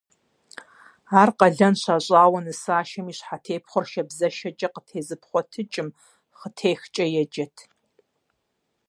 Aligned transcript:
Ар 1.21 1.29
къалэн 1.37 1.75
щащӀауэ 1.81 2.39
нысащӏэм 2.45 3.07
и 3.11 3.13
щхьэтепхъуэр 3.17 3.85
шабзэшэкӏэ 3.91 4.67
къытезыпхъуэтыкӀым 4.73 5.89
хъытехкӀэ 6.39 7.05
еджэрт. 7.21 7.57